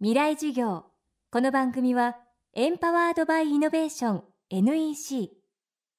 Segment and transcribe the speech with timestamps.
[0.00, 0.84] 未来授業。
[1.32, 2.16] この番組は
[2.54, 5.32] エンパワードバイイノベーション NEC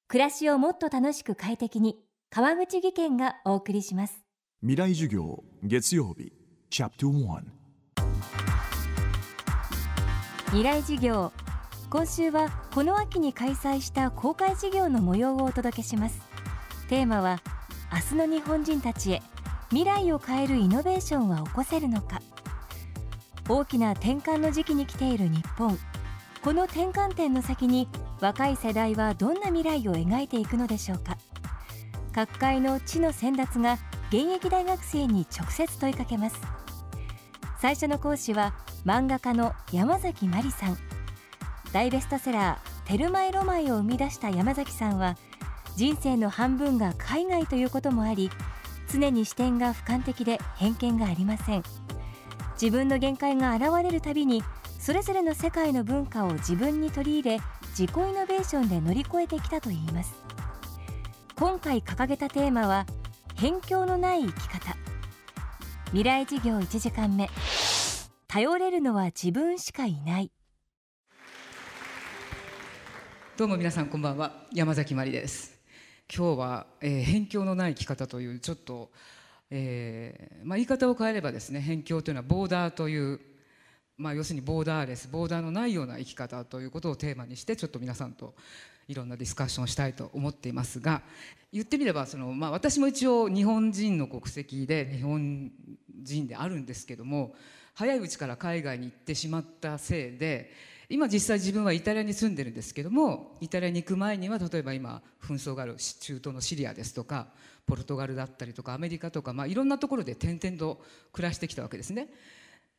[0.08, 1.98] 暮らしをもっと楽しく快適に
[2.30, 4.24] 川口義賢がお送りします。
[4.62, 6.32] 未来授業月曜日
[6.70, 7.42] チャプター
[10.46, 11.30] 未来授業。
[11.90, 16.22] 今週はこの秋に開催した公開授業の模様をお届けします。
[16.88, 17.42] テーマは
[17.92, 19.22] 明日の日本人たちへ
[19.68, 22.22] 未来を変えるイノベーションは起こせるのか
[23.50, 25.76] 大きな転換の時期に来ている日本。
[26.40, 27.88] この転換点の先に
[28.20, 31.18] 若い世代はどんな未来を描いていくのでしょうか。
[32.14, 33.78] 各界の地の先達が
[34.10, 36.40] 現役大学生に直接問いかけます。
[37.60, 38.54] 最初の講師は
[38.86, 40.78] 漫画家の山崎真理さん。
[41.72, 45.16] 大ベストセラー「テルマエロマエ」を生み出した山崎さんは
[45.74, 48.30] 人生の半分が海外ということもあり
[48.88, 51.64] 常に視点が俯瞰的で偏見がありません。
[52.60, 54.42] 自分の限界が現れるたびに
[54.78, 60.12] それぞれの世界の文化を自分に取り入れ自己イノベーションで乗り越えてきたといいます。
[61.36, 62.84] 今回掲げたテーマは
[63.36, 64.76] 辺境のない生き方。
[65.86, 67.30] 未来事業1時間目。
[68.28, 70.30] 頼れるのは自分しかいない。
[73.38, 74.44] どうも皆さんこんばんは。
[74.52, 75.58] 山崎まりです。
[76.14, 78.90] 今日は、えー、辺境のない生き方というちょっと
[79.50, 83.20] えーまあ、言い方を変えればですね辺境というのはボーダーという、
[83.96, 88.34] まあ、要するにボーダーレスボーダーのないような生き方ということをテーマにしてちょっと皆さんと
[88.86, 91.02] いろんなディスカッションをしたいと思っていますが
[91.52, 95.50] 言ってみればその、まあ、私も一応日本人の国籍で日本
[96.02, 97.34] 人であるんですけども
[97.74, 100.52] 早いうちから海外に行ってしまったせいで
[100.92, 107.28] 今実際自分はイタリアに住んでるんですけどもイタリアに行く前には例えば今紛争がある中東のシリアですとか
[107.64, 112.08] ポルトガルだったりとかアメリカとか、まあ、いろんなところで転々と暮らしてきたわけですね。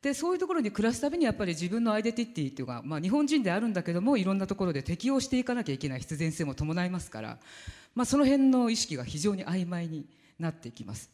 [0.02, 7.38] でそういうところに暮らすたびにやっぱり自分のアイデンティティっていうか、まあ、日本人であるんだけどもいろんなところで適応していかなきゃいけない必然性も伴いますから、
[7.94, 10.04] まあ、その辺の意識が非常に曖昧に
[10.38, 11.08] なっていきます。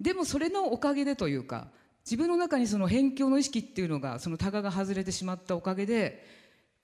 [0.00, 1.68] でもそれのおかげでというか
[2.04, 6.26] 自分の中にその辺境の意識っていうのがそのタガが外れてしまったおかげで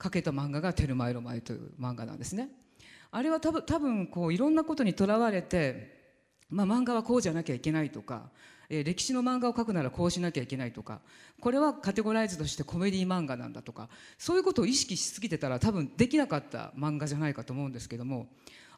[0.01, 2.49] 書けた漫画が「テルマエロマエ」という漫画なんですね。
[3.11, 5.99] あれは多分多分こういろんなことにとらわれて
[6.49, 8.29] まあ、漫画はこうじゃなきゃいけないとか、
[8.69, 10.99] えー、歴史の漫画を描くならこうしなきゃいけないとか
[11.39, 13.87] これはカテゴライズとしてコメディ漫画なんだとか
[14.17, 18.27] そういうことを意識しすぎてたら多分できなかった漫画じゃないかと思うんですけども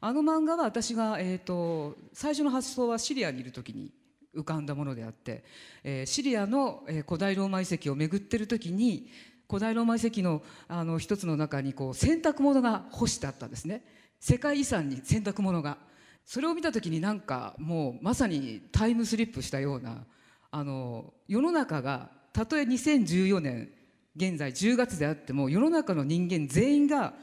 [0.02, 3.92] あの漫画は私が、えーと、最初の発想はシリアにいる時に
[4.36, 5.44] 浮かんだものであって、
[5.84, 9.10] えー、シリアの、えー、古代ローマ遺跡を巡ってる時に
[9.48, 13.84] 古代ローマ遺跡のあの一つの中にこう洗濯物が干してあったんですね
[14.20, 15.78] 世界遺産に洗濯物が。
[16.26, 20.06] それを見た時になんかもうまさにタイムスリップしたような
[20.52, 23.70] あの世の中がたとえ2014年
[24.16, 27.14] 現在10月であっても世の中の人間全員が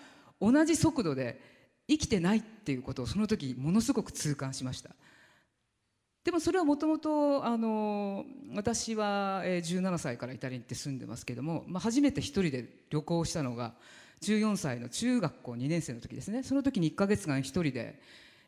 [0.40, 1.40] 同じ速度で
[1.88, 4.90] 生きてないっていうことをその時ものすごく痛感しました
[6.28, 7.42] でもそれはもともと
[8.54, 13.72] 私は17歳からイタリアに行って住んでますけども、まあ、初めて一人で旅行したのが
[14.20, 16.42] 14歳の中学校2年生の時ですね。
[16.42, 17.98] その時に1か月間一人で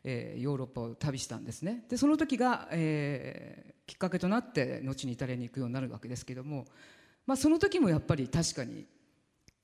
[0.03, 1.85] えー、ヨーロッパを旅したんですね。
[1.89, 6.65] でその時が、えー、きっかけとなって後にイタリアに行くようになるわけですけども、
[7.25, 8.85] まあ、その時もやっぱり確かに、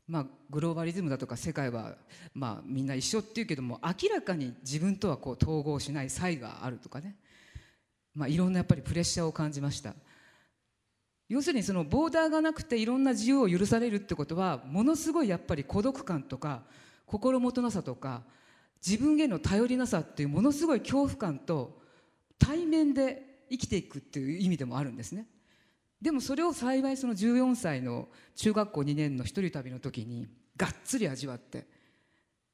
[0.07, 1.95] まあ、グローバリズムだとか世界は、
[2.33, 7.15] まあ、みんな一緒っていうけども明らかに自分とはこう統合しない差異があるとかね、
[8.17, 9.93] まあ、いろんなやっぱりプレッシャーを感じました。
[11.29, 16.63] 要するにそのボーダーがなくていろんな自由を許されるってことはものすごいやっぱり孤独感とか
[17.05, 18.23] 心もとなさとか
[18.85, 21.79] 自分への頼りなさっていうものすごい恐怖感と
[22.39, 25.27] 対面で生きていくっていう意味でもあるんですね。
[26.01, 31.67] でもそれを幸いその14歳の中学校2年の一人旅の時にがっつり味わって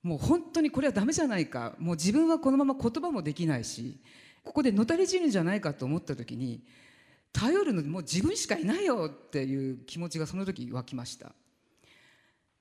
[0.02, 4.00] もう本当にこれはダメじゃないかもう自分はこのまま言葉もできないし
[4.44, 6.62] ここでのたれ死ぬんじゃないかと思った時に
[7.32, 11.32] 頼るのもう自分しかいないよっていう気持ちがその時湧きました。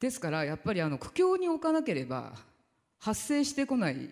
[0.01, 2.33] ですからやっぱりあの苦境に置かなければ
[2.99, 4.11] 発生してこない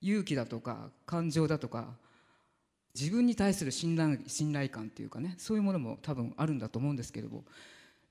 [0.00, 1.88] 勇気だとか感情だとか
[2.98, 7.44] 自分に対する信頼信頼感っていうかねそういうものも多分あるんだと思うんですけれども、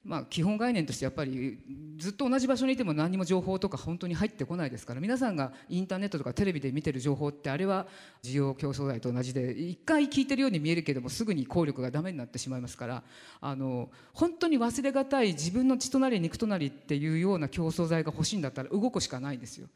[0.06, 1.60] まあ、基本概念としてやっぱり
[1.98, 7.86] ずっと同じ場所にいても何も情報とか本当に入ってこないですから皆さんがインターネットとかテレビで見てる情報ってあれは
[8.24, 13.04] 需要競争剤と同じで一回聞いてるように見えるけどもすぐに効力がダメになってしまいますから
[13.42, 19.68] あの本当に忘れがたい自分の血となり肉となりっていうような競争剤が欲しいんだったら動くしかないんですよ。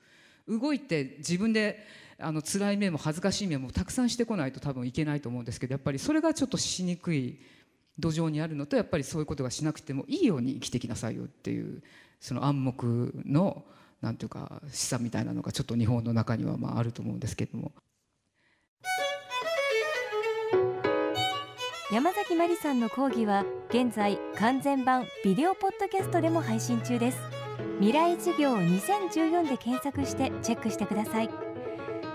[0.48, 1.86] 動いて自分で
[2.20, 7.40] あの辛い面も恥ずかしい面もたくさんしてこないと多分いけないと思うんですけどやっぱりそれがちょっとしにくい
[8.00, 11.84] 土壌にあるのとやっぱりそういうことがしなくてもいいように生きてきなさいよっていう
[12.20, 13.64] その暗黙の
[14.02, 17.72] なんていうか示唆みたいなのがちょっと日本の中にはまああると思うんですけれども。
[21.92, 27.20] 山崎まりさんの講義は現在完全版ビデオポッドキャストでも配信中です
[27.78, 31.30] 未来授業2014で検索してチェックしてください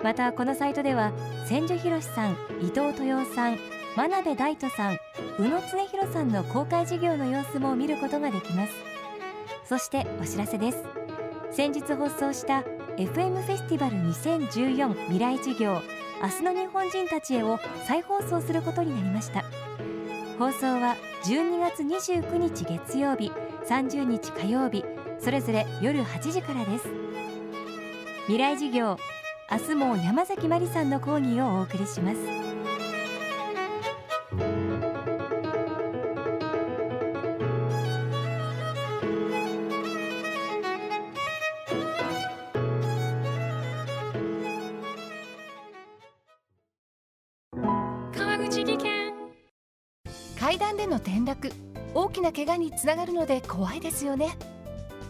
[0.03, 1.13] またこのサイトでは
[1.47, 4.99] 千住博さん伊藤豊さん真鍋大斗さん
[5.41, 8.73] 宇野恒弘さんの公開授業の様子も見ることができます。
[9.65, 10.85] そしてお知らせです。
[11.50, 12.62] 先日放送した
[12.97, 15.83] FM フェスティバル2014未来授業
[16.23, 17.59] 明日の日本人たちへを
[17.89, 19.43] 再放送することになりました。
[20.39, 23.33] 放送は12月29日月曜日
[23.69, 24.85] 30日火曜日
[25.19, 26.89] それぞれ夜8時からです。
[28.27, 28.97] 未来授業
[29.50, 32.19] 明日も山崎まりさんの講義をお送りします。
[48.59, 49.15] 川口技研
[50.37, 51.53] 階段での転落。
[51.95, 54.37] 大きな怪我につながるので怖いですよね。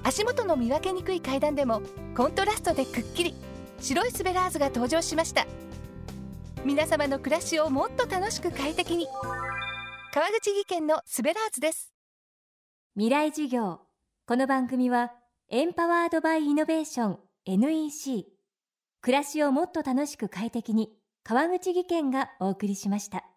[0.02, 1.80] 足元の見分けにくい階段でも
[2.14, 3.34] コントラストでくっきり。
[3.80, 5.46] 白いスベラーズが登場しました。
[6.64, 9.06] 皆様の暮らしをもっと楽しく快適に。
[10.12, 11.94] 川口技研のスベラーズです。
[12.96, 13.80] 未来授業。
[14.26, 15.12] この番組は
[15.48, 18.26] エンパワードバイイノベーション NEC
[19.00, 20.90] 暮らしをもっと楽しく快適に
[21.24, 23.27] 川口義賢がお送りしました